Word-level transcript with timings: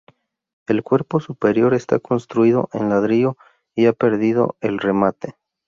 El 0.67 0.81
cuerpo 0.81 1.19
superior 1.19 1.75
está 1.75 1.99
construido 1.99 2.69
en 2.73 2.89
ladrillo 2.89 3.37
y 3.75 3.85
ha 3.85 3.93
perdido 3.93 4.57
el 4.59 4.79
remate. 4.79 5.35